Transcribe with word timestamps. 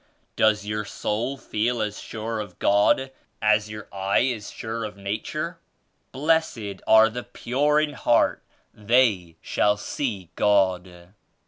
Does 0.35 0.65
your 0.65 0.83
soul 0.83 1.37
feel 1.37 1.79
as 1.79 1.99
sure 1.99 2.39
of 2.39 2.57
God 2.57 3.11
as 3.39 3.69
your 3.69 3.87
eye 3.93 4.21
is 4.21 4.49
sure 4.49 4.83
of 4.83 4.97
Nature? 4.97 5.59
'Blessed 6.11 6.81
are 6.87 7.07
the 7.07 7.21
pure 7.23 7.79
in 7.79 7.93
heart; 7.93 8.41
they 8.73 9.35
shall 9.43 9.77
see 9.77 10.31
God.' 10.35 11.13